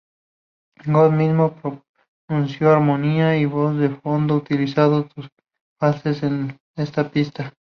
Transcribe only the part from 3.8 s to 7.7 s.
fondo, utilizando su falsete en esta pista.